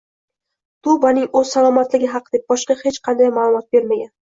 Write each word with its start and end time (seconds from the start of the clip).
Tubaning 0.87 1.27
o‘zi 1.41 1.51
salomatligi 1.51 2.11
haqida 2.15 2.41
boshqa 2.55 2.79
hech 2.83 3.01
qanday 3.11 3.33
ma’lumot 3.39 3.73
bermagan 3.79 4.15